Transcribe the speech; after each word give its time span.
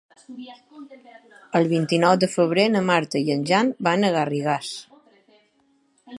El 1.59 1.69
vint-i-nou 1.73 2.15
de 2.23 2.31
febrer 2.37 2.65
na 2.77 2.81
Marta 2.89 3.23
i 3.27 3.33
en 3.37 3.45
Jan 3.53 3.71
van 3.89 4.09
a 4.09 4.13
Garrigàs. 4.19 4.73